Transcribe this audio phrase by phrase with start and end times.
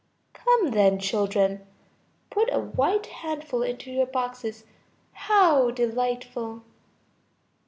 [0.33, 1.61] Come then, children.
[2.31, 4.63] Put a white handful into your boxes.
[5.11, 6.63] How delightful!